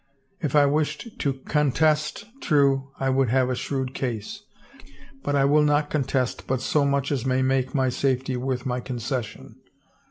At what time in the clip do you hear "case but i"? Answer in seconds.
3.93-5.45